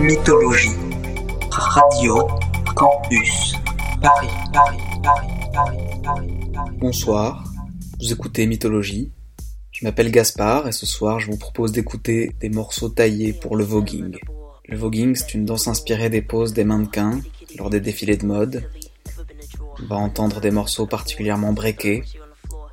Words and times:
Mythologie. 0.00 0.76
Radio 1.50 2.28
Campus. 2.76 3.54
Paris. 4.00 4.28
Bonsoir, 6.78 7.44
vous 8.00 8.12
écoutez 8.12 8.46
Mythologie. 8.46 9.10
Je 9.72 9.84
m'appelle 9.84 10.12
Gaspard 10.12 10.68
et 10.68 10.72
ce 10.72 10.86
soir 10.86 11.18
je 11.18 11.30
vous 11.30 11.36
propose 11.36 11.72
d'écouter 11.72 12.32
des 12.38 12.48
morceaux 12.48 12.88
taillés 12.88 13.32
pour 13.32 13.56
le 13.56 13.64
voguing. 13.64 14.16
Le 14.68 14.76
voguing 14.76 15.16
c'est 15.16 15.34
une 15.34 15.44
danse 15.44 15.66
inspirée 15.66 16.10
des 16.10 16.22
poses 16.22 16.52
des 16.52 16.64
mannequins 16.64 17.20
lors 17.58 17.68
des 17.68 17.80
défilés 17.80 18.16
de 18.16 18.26
mode. 18.26 18.70
On 19.82 19.86
va 19.86 19.96
entendre 19.96 20.40
des 20.40 20.52
morceaux 20.52 20.86
particulièrement 20.86 21.52
breakés, 21.52 22.04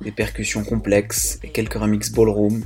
des 0.00 0.12
percussions 0.12 0.62
complexes 0.62 1.40
et 1.42 1.50
quelques 1.50 1.74
remixes 1.74 2.12
ballroom 2.12 2.64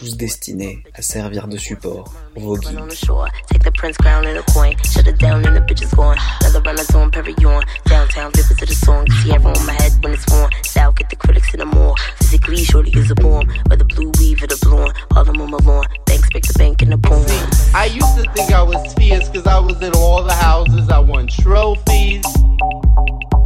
tous 0.00 0.16
destinés 0.16 0.82
à 0.94 1.02
servir 1.02 1.46
de 1.46 1.58
support 1.58 2.10
au 2.34 2.40
voguing. 2.40 2.78
on 2.78 2.88
the 2.88 2.94
shore. 2.94 3.28
Take 3.48 3.62
the 3.62 3.72
prince 3.72 3.98
crown 3.98 4.24
and 4.24 4.38
a 4.38 4.42
coin. 4.52 4.74
Shut 4.82 5.06
it 5.06 5.18
down 5.18 5.44
and 5.44 5.54
the 5.54 5.60
bitch 5.60 5.82
is 5.82 5.92
gone. 5.92 6.16
Another 6.40 6.62
run 6.62 6.78
is 6.78 6.94
on 6.94 7.10
Perignon. 7.10 7.62
Downtown 7.84 8.32
vivid 8.34 8.56
to 8.58 8.66
the 8.66 8.74
song. 8.74 9.10
See 9.10 9.30
everyone 9.30 9.58
on 9.58 9.66
my 9.66 9.74
head 9.74 9.92
when 10.02 10.14
it's 10.14 10.24
worn. 10.32 10.50
South 10.64 10.96
get 10.96 11.10
the 11.10 11.16
critics 11.16 11.52
in 11.52 11.60
the 11.60 11.66
more. 11.66 11.94
Physically, 12.16 12.64
shorty 12.64 12.98
is 12.98 13.10
a 13.10 13.14
born. 13.14 13.46
Whether 13.66 13.84
blue 13.84 14.10
weave 14.18 14.42
or 14.42 14.46
the 14.46 14.58
blonde. 14.62 14.94
All 15.14 15.24
them 15.24 15.38
on 15.38 15.50
my 15.50 15.58
lawn. 15.58 15.84
Banks 16.06 16.30
break 16.30 16.46
the 16.46 16.54
bank 16.58 16.80
in 16.80 16.88
the 16.88 16.98
poem. 16.98 17.26
I 17.74 17.84
used 17.84 18.16
to 18.16 18.24
think 18.32 18.52
I 18.52 18.62
was 18.62 18.94
fierce 18.94 19.28
because 19.28 19.46
I 19.46 19.58
was 19.58 19.82
in 19.82 19.92
all 19.92 20.22
the 20.24 20.32
houses. 20.32 20.88
I 20.88 20.98
won 20.98 21.26
trophies. 21.26 22.24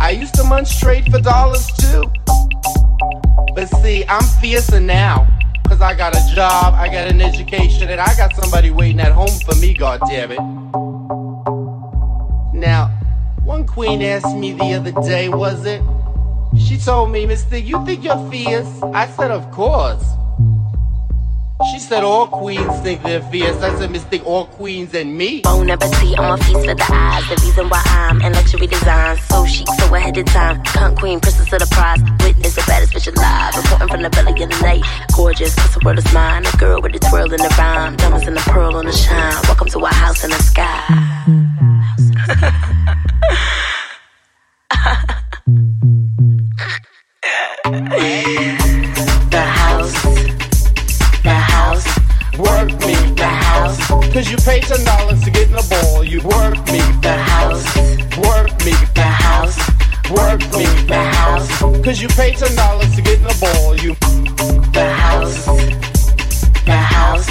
I 0.00 0.10
used 0.10 0.34
to 0.36 0.44
munch 0.44 0.68
straight 0.68 1.10
for 1.10 1.20
dollars 1.20 1.66
too. 1.78 2.04
But 3.56 3.66
see, 3.82 4.04
I'm 4.08 4.22
fiercer 4.40 4.78
now. 4.78 5.33
Cause 5.68 5.80
I 5.80 5.94
got 5.94 6.14
a 6.14 6.34
job, 6.34 6.74
I 6.74 6.88
got 6.88 7.08
an 7.08 7.20
education, 7.20 7.88
and 7.88 8.00
I 8.00 8.14
got 8.16 8.34
somebody 8.36 8.70
waiting 8.70 9.00
at 9.00 9.12
home 9.12 9.36
for 9.44 9.54
me, 9.56 9.74
God 9.74 10.00
damn 10.08 10.30
it. 10.30 10.40
Now, 12.54 12.88
one 13.44 13.66
queen 13.66 14.00
asked 14.02 14.36
me 14.36 14.52
the 14.52 14.74
other 14.74 14.92
day, 15.02 15.28
was 15.28 15.64
it? 15.66 15.82
She 16.58 16.76
told 16.78 17.10
me, 17.10 17.26
Mister, 17.26 17.58
you 17.58 17.84
think 17.84 18.04
you're 18.04 18.30
fierce? 18.30 18.82
I 18.82 19.08
said, 19.08 19.30
of 19.30 19.50
course. 19.50 20.04
She 21.62 21.78
said 21.78 22.02
all 22.02 22.26
queens 22.26 22.80
think 22.80 23.04
they're 23.04 23.22
fierce. 23.22 23.62
I 23.62 23.72
said, 23.78 23.92
Mister, 23.92 24.16
all 24.24 24.46
queens 24.46 24.92
and 24.92 25.16
me. 25.16 25.42
Bon 25.42 25.70
appetit 25.70 26.18
on 26.18 26.30
my 26.30 26.44
feast 26.44 26.64
for 26.64 26.74
the 26.74 26.88
eyes. 26.90 27.28
The 27.28 27.36
reason 27.46 27.68
why 27.68 27.80
I'm 27.86 28.20
in 28.22 28.32
luxury 28.32 28.66
design. 28.66 29.16
So 29.18 29.46
chic, 29.46 29.68
so 29.78 29.94
ahead 29.94 30.18
of 30.18 30.26
time. 30.26 30.60
Cunt 30.64 30.98
queen, 30.98 31.20
princess 31.20 31.52
of 31.52 31.60
the 31.60 31.68
prize. 31.70 32.02
Witness 32.24 32.56
the 32.56 32.64
baddest 32.66 32.92
bitch 32.92 33.06
alive. 33.06 33.54
Reporting 33.56 33.88
from 33.88 34.02
the 34.02 34.10
belly 34.10 34.42
of 34.42 34.50
the 34.50 34.58
night. 34.62 34.82
Gorgeous, 35.14 35.54
cause 35.54 35.74
the 35.74 35.80
world 35.84 35.98
is 35.98 36.12
mine. 36.12 36.44
A 36.44 36.56
girl 36.56 36.80
with 36.82 36.96
a 36.96 36.98
twirl 36.98 37.32
in 37.32 37.38
the 37.38 37.54
rhyme. 37.56 37.94
Diamonds 37.96 38.26
and 38.26 38.36
a 38.36 38.40
pearl 38.40 38.74
on 38.74 38.86
the 38.86 38.92
shine. 38.92 39.40
Welcome 39.44 39.68
to 39.68 39.78
our 39.78 39.94
house 39.94 40.24
in 40.24 40.30
the 40.30 40.42
sky. 40.42 40.82
cause 54.12 54.30
you 54.30 54.36
paid 54.38 54.62
ten 54.62 54.84
dollars 54.84 55.20
to 55.22 55.30
get 55.30 55.48
in 55.48 55.52
the 55.54 55.66
ball. 55.70 56.04
You 56.04 56.20
work 56.22 56.56
me, 56.72 56.80
The 57.02 57.16
house. 57.32 57.64
work 58.18 58.50
me, 58.64 58.72
The 58.94 59.02
house. 59.02 59.58
work 60.10 60.40
me, 60.56 60.66
The 60.86 61.00
house. 61.18 61.48
cause 61.84 62.00
you 62.00 62.08
paid 62.08 62.36
ten 62.36 62.54
dollars 62.56 62.94
to 62.96 63.02
get 63.02 63.18
in 63.18 63.24
the 63.24 63.36
ball. 63.40 63.76
You 63.76 63.94
The 64.72 64.86
house. 64.90 65.44
The 66.64 66.76
house. 66.76 67.28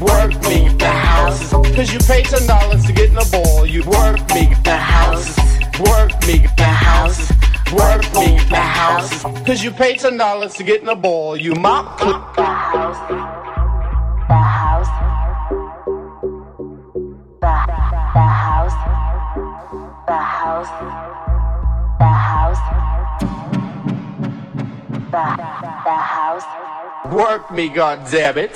work 0.00 0.32
me, 0.48 0.68
The 0.78 0.90
house. 0.90 1.50
cause 1.76 1.92
you 1.92 1.98
pay 2.00 2.22
ten 2.22 2.46
dollars 2.46 2.84
to 2.86 2.92
get 2.92 3.08
in 3.08 3.14
the 3.14 3.28
ball. 3.32 3.66
You 3.66 3.82
work 3.84 4.20
me, 4.34 4.52
The 4.64 4.76
house. 4.76 5.36
work 5.80 6.12
me, 6.26 6.46
The 6.56 6.64
house. 6.64 7.30
work 7.72 8.04
me, 8.14 8.38
The 8.48 8.56
house. 8.60 9.22
cause 9.46 9.62
you 9.64 9.70
pay 9.70 9.96
ten 9.96 10.16
dollars 10.16 10.54
to 10.54 10.62
get 10.62 10.80
in 10.80 10.86
the 10.86 10.94
ball. 10.94 11.36
You 11.36 11.54
mop. 11.54 11.98
The 11.98 12.42
house. 12.44 13.53
The 20.14 20.20
house. 20.20 20.70
The 21.98 22.04
house. 22.06 22.62
The, 25.10 25.24
the 25.90 25.98
house. 26.14 26.46
Work 27.12 27.50
me, 27.50 27.68
goddammit. 27.68 28.54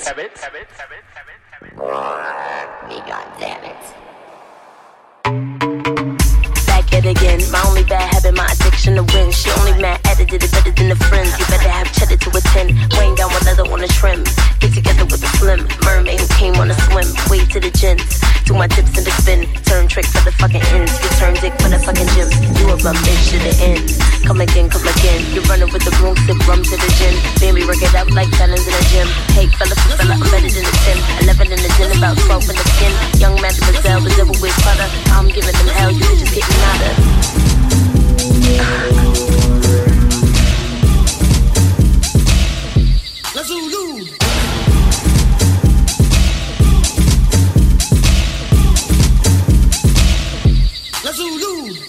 Me, 2.87 2.95
goddamn 3.05 3.98
it. 7.05 7.17
Again, 7.17 7.39
my 7.51 7.61
only 7.67 7.83
bad 7.83 8.13
habit, 8.13 8.35
my 8.35 8.45
addiction 8.45 8.95
to 8.95 9.03
win. 9.15 9.31
She 9.31 9.49
only 9.59 9.73
mad 9.81 9.99
at 10.05 10.19
it, 10.19 10.29
did 10.29 10.43
it 10.43 10.51
better 10.51 10.71
than 10.71 10.89
the 10.89 10.95
friends. 10.95 11.37
You 11.39 11.45
better 11.45 11.69
have 11.69 11.91
cheddar 11.93 12.17
to 12.17 12.29
attend. 12.35 12.75
Weighing 12.97 13.15
down 13.15 13.31
one 13.31 13.43
leather 13.43 13.65
on 13.67 13.83
a 13.83 13.87
trim. 13.87 14.23
Get 14.59 14.73
together 14.73 15.05
with 15.05 15.23
a 15.23 15.29
slim 15.39 15.67
mermaid 15.83 16.19
who 16.19 16.27
came 16.35 16.55
on 16.55 16.71
a 16.71 16.77
swim. 16.87 17.07
Way 17.29 17.45
to 17.45 17.59
the 17.59 17.71
gents. 17.71 18.19
Do 18.45 18.53
my 18.53 18.67
tips 18.67 18.97
and 18.97 19.05
the 19.05 19.13
spin. 19.21 19.45
Turn 19.63 19.87
trick 19.87 20.05
for 20.05 20.23
the 20.25 20.31
fucking 20.33 20.63
ends. 20.73 20.91
You 21.03 21.09
turn 21.21 21.33
dick 21.37 21.53
for 21.61 21.69
the 21.69 21.79
fucking 21.79 22.09
gyms. 22.17 22.35
You 22.57 22.73
a 22.73 22.77
bum 22.81 22.97
bitch 23.05 23.29
to 23.31 23.37
the 23.37 23.53
end. 23.61 23.85
Come 24.25 24.41
again, 24.41 24.69
come 24.69 24.85
again. 24.85 25.21
You're 25.33 25.45
running 25.45 25.71
with 25.71 25.85
the 25.85 25.93
broom, 25.97 26.17
sip 26.25 26.39
rum 26.47 26.61
to 26.61 26.75
the 26.75 26.89
gin. 26.97 27.13
Baby, 27.39 27.65
work 27.65 27.81
it 27.81 27.93
out 27.95 28.09
like 28.11 28.29
talents 28.35 28.65
in 28.65 28.73
the 28.73 28.85
gym. 28.89 29.07
Hey, 29.33 29.47
fella, 29.57 29.75
fella, 29.97 30.17
I'm 30.17 30.29
better 30.33 30.49
than 30.49 30.65
a 30.65 30.73
10. 31.21 31.29
11 31.29 31.53
in 31.53 31.59
the 31.61 31.71
gym, 31.77 31.89
about 31.97 32.17
12 32.25 32.49
in 32.49 32.55
the 32.57 32.65
skin. 32.73 32.93
Young 33.21 33.35
mademoiselle, 33.41 34.01
the 34.01 34.13
devil 34.17 34.35
with 34.41 34.57
butter. 34.65 34.89
I'm 35.13 35.29
giving 35.29 35.53
them 35.53 35.69
hell, 35.69 35.91
you 35.91 36.01
bitches 36.01 36.33
getting 36.33 36.59
Zulu. 51.19 51.88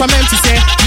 from 0.00 0.08
empty 0.16 0.36
say 0.36 0.79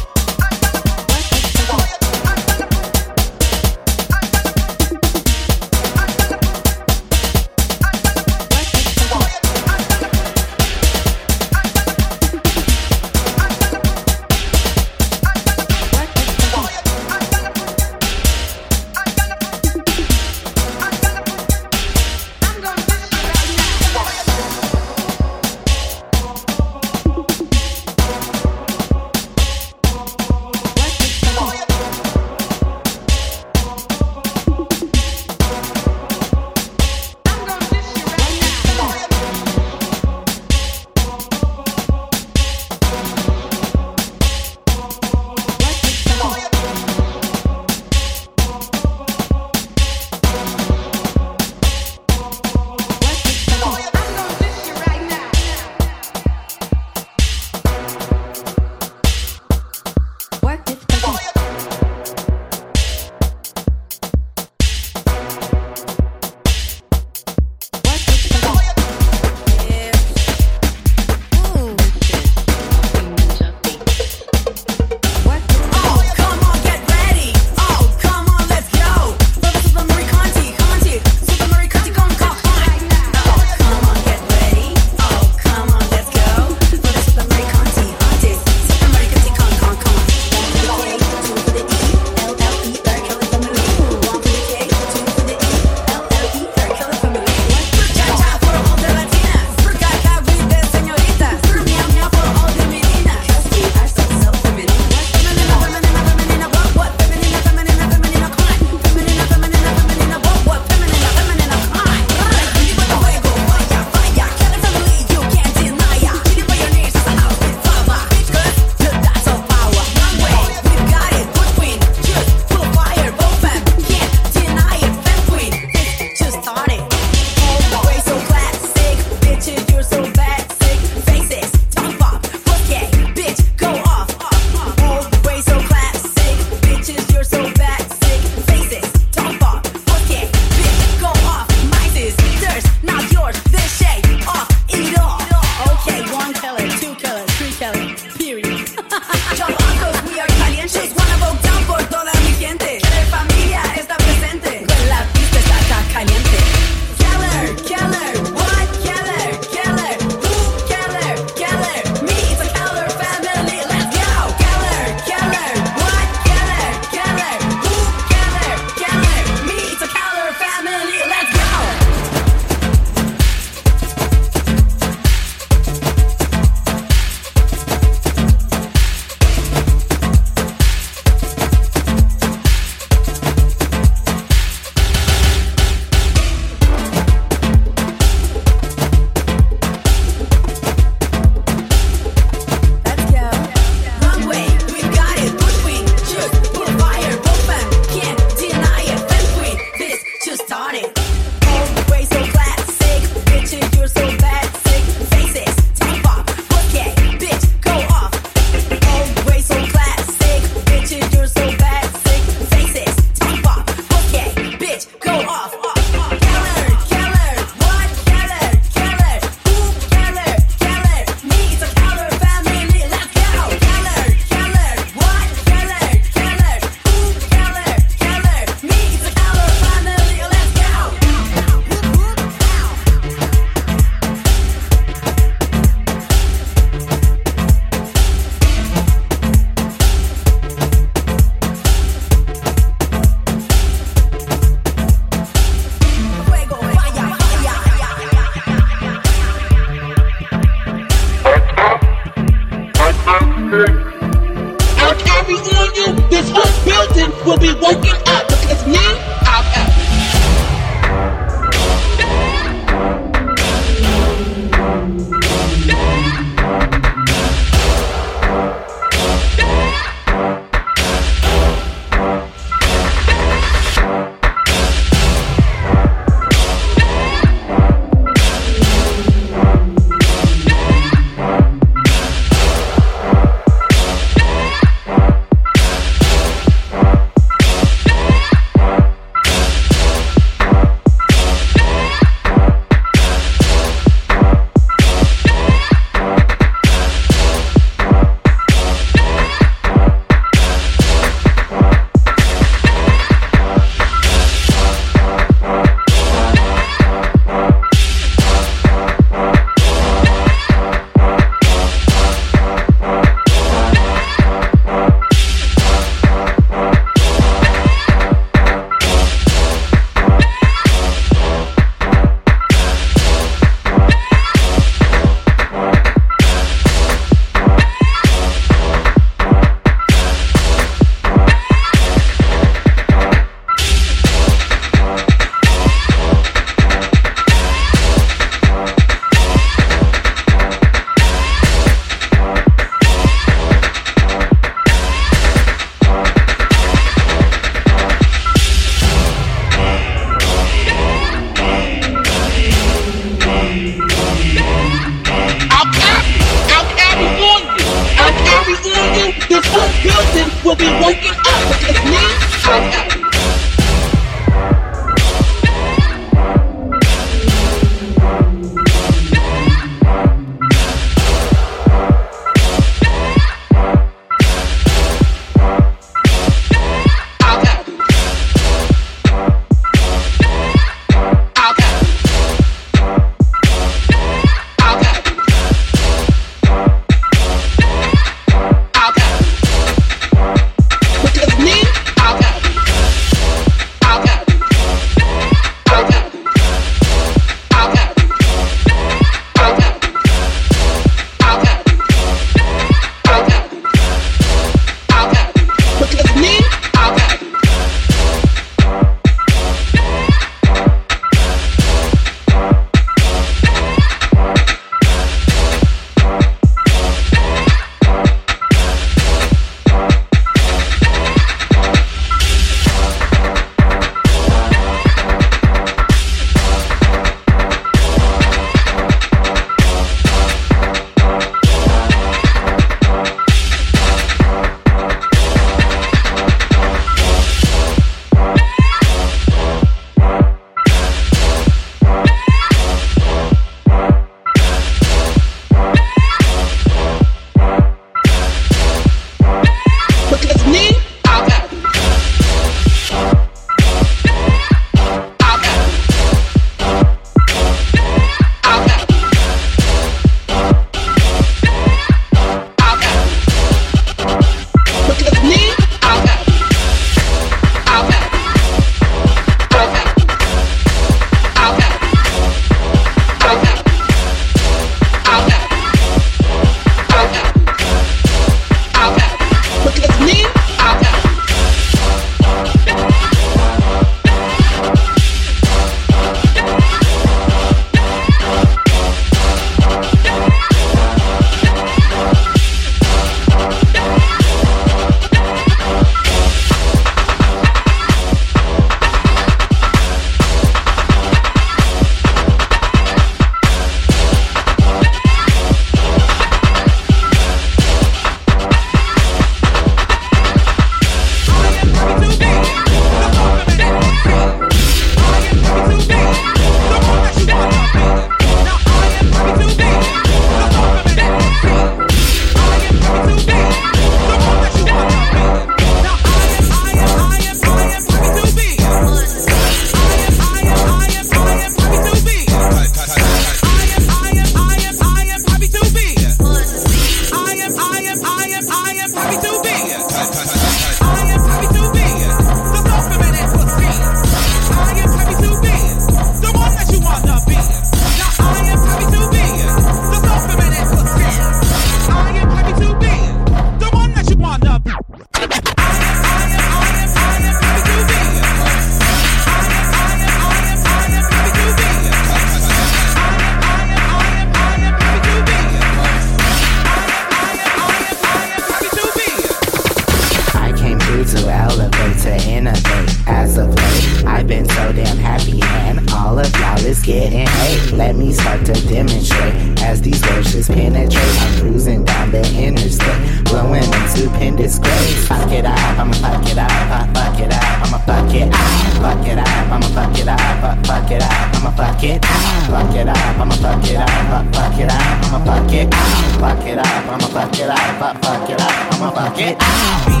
it 595.60 595.74
out, 595.74 596.20
fuck 596.20 596.46
it 596.46 596.58
up, 596.58 596.66
I'ma 596.66 596.98
fuck 596.98 597.38
it 597.38 597.48
up, 597.48 598.02
fuck 598.02 598.30
it 598.30 598.40
up, 598.40 598.74
I'ma 598.74 598.90
fuck 598.90 599.20
it 599.20 599.36
out. 599.40 600.00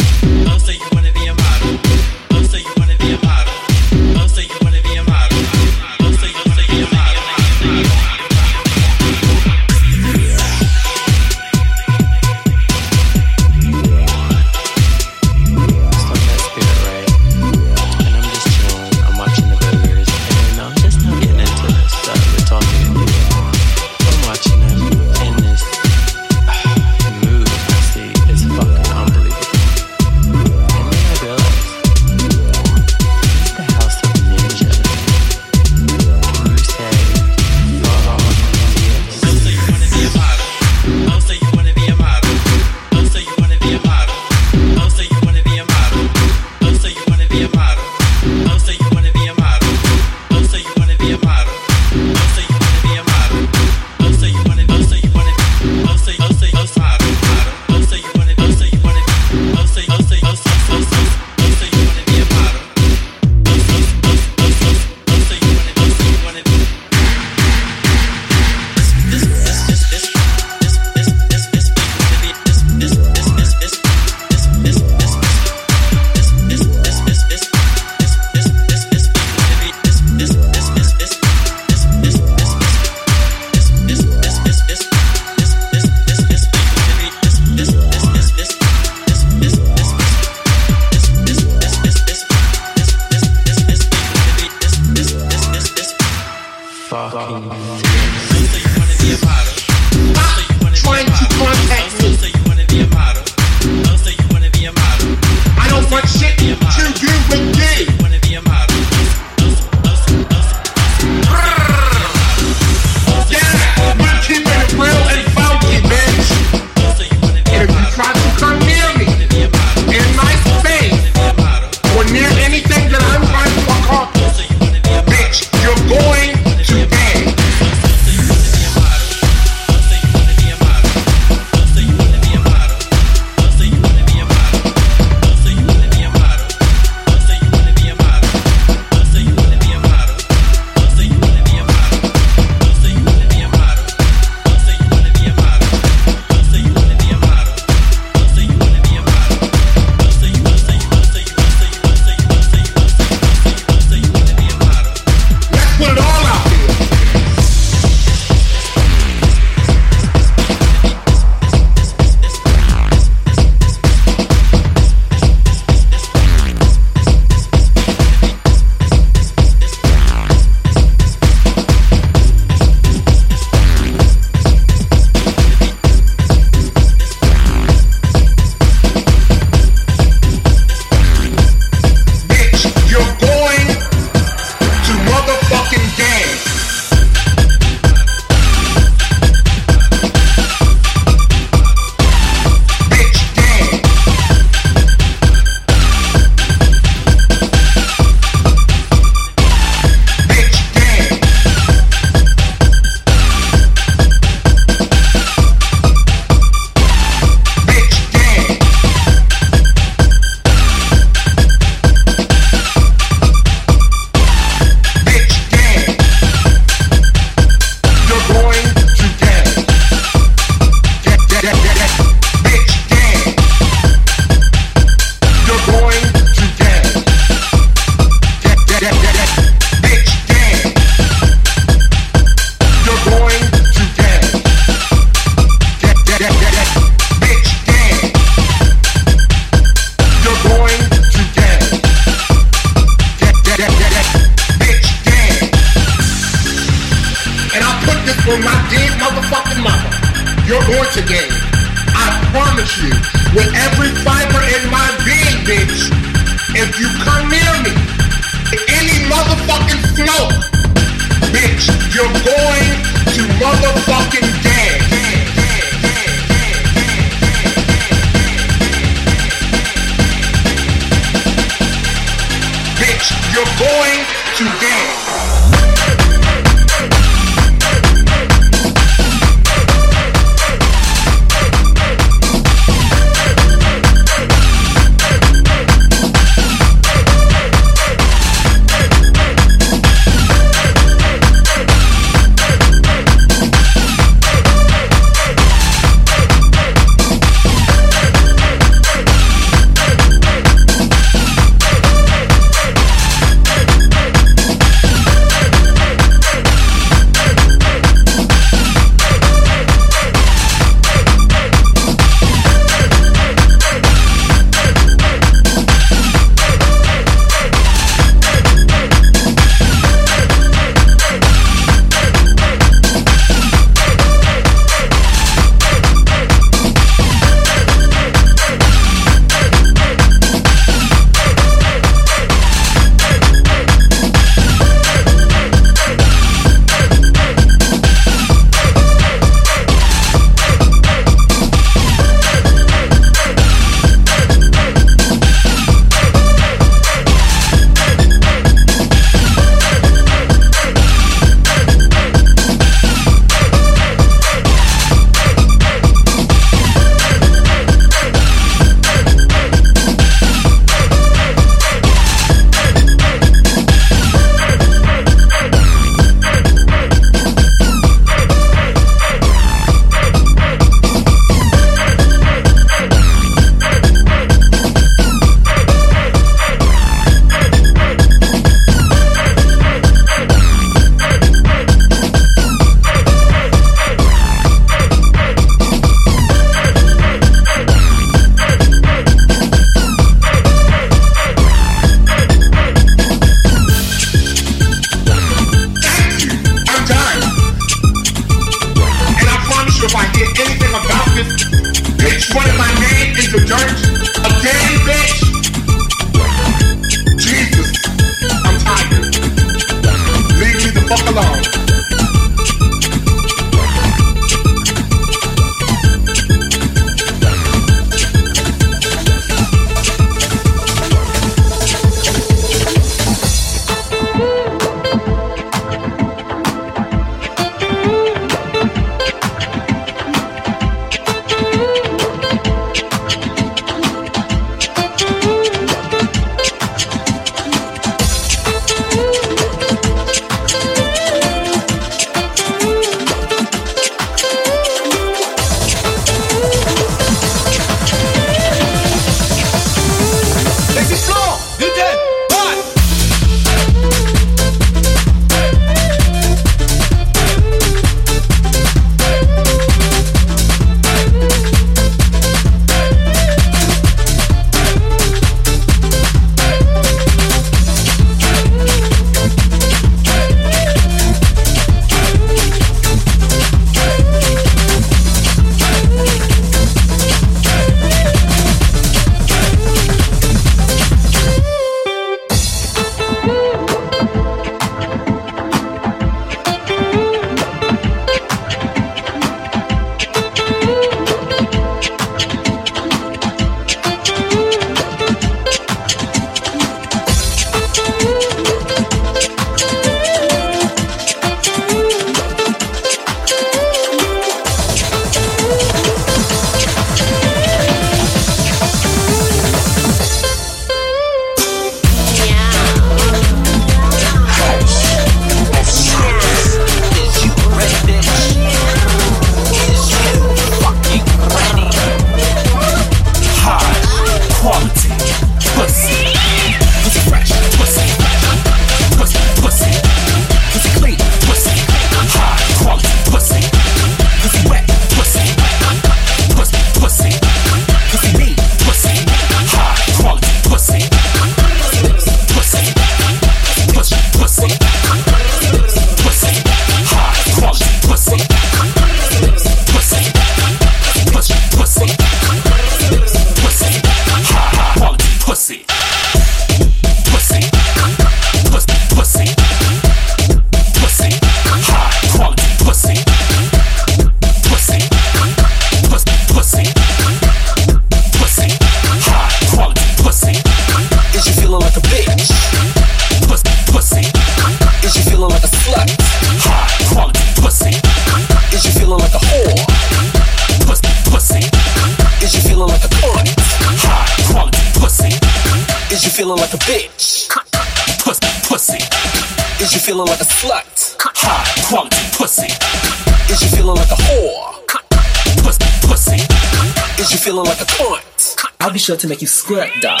Sure 598.91 598.97
to 598.97 599.07
make 599.07 599.21
you 599.21 599.27
squirt, 599.27 599.69
dog. 599.81 600.00